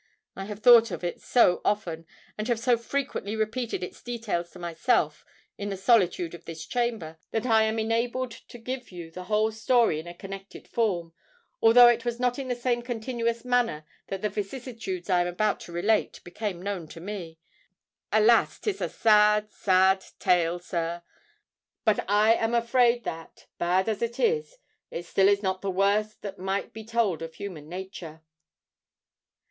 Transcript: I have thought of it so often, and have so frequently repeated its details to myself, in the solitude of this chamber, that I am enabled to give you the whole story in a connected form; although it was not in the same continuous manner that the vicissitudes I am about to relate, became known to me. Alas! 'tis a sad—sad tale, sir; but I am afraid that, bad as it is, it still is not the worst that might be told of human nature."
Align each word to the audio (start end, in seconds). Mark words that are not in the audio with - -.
I 0.35 0.45
have 0.45 0.61
thought 0.61 0.89
of 0.89 1.03
it 1.03 1.21
so 1.21 1.61
often, 1.63 2.07
and 2.35 2.47
have 2.47 2.59
so 2.59 2.75
frequently 2.75 3.35
repeated 3.35 3.83
its 3.83 4.01
details 4.01 4.49
to 4.49 4.57
myself, 4.57 5.23
in 5.59 5.69
the 5.69 5.77
solitude 5.77 6.33
of 6.33 6.45
this 6.45 6.65
chamber, 6.65 7.19
that 7.29 7.45
I 7.45 7.65
am 7.65 7.77
enabled 7.77 8.31
to 8.31 8.57
give 8.57 8.91
you 8.91 9.11
the 9.11 9.25
whole 9.25 9.51
story 9.51 9.99
in 9.99 10.07
a 10.07 10.15
connected 10.15 10.67
form; 10.67 11.13
although 11.61 11.85
it 11.87 12.03
was 12.03 12.19
not 12.19 12.39
in 12.39 12.47
the 12.47 12.55
same 12.55 12.81
continuous 12.81 13.45
manner 13.45 13.85
that 14.07 14.23
the 14.23 14.29
vicissitudes 14.29 15.07
I 15.07 15.21
am 15.21 15.27
about 15.27 15.59
to 15.61 15.71
relate, 15.71 16.19
became 16.23 16.63
known 16.63 16.87
to 16.87 16.99
me. 16.99 17.37
Alas! 18.11 18.57
'tis 18.57 18.81
a 18.81 18.89
sad—sad 18.89 20.03
tale, 20.17 20.57
sir; 20.57 21.03
but 21.85 22.09
I 22.09 22.33
am 22.33 22.55
afraid 22.55 23.03
that, 23.03 23.45
bad 23.59 23.87
as 23.87 24.01
it 24.01 24.19
is, 24.19 24.57
it 24.89 25.05
still 25.05 25.27
is 25.27 25.43
not 25.43 25.61
the 25.61 25.69
worst 25.69 26.23
that 26.23 26.39
might 26.39 26.73
be 26.73 26.83
told 26.85 27.21
of 27.21 27.35
human 27.35 27.69
nature." 27.69 28.21